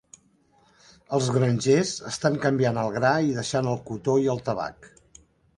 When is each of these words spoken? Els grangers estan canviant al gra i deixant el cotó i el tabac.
Els 1.17 1.27
grangers 1.35 1.91
estan 2.13 2.39
canviant 2.47 2.81
al 2.85 2.91
gra 2.97 3.13
i 3.29 3.37
deixant 3.41 3.73
el 3.75 3.79
cotó 3.91 4.21
i 4.25 4.29
el 4.37 4.43
tabac. 4.49 4.91